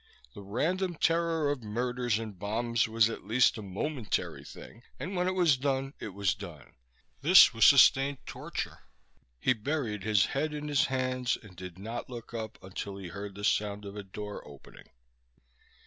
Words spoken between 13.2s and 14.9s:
the sound of a door opening.